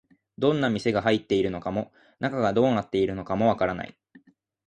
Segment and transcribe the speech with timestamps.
[0.39, 3.95] どんな店が入っているのかも、中がどうなっているのかもわからない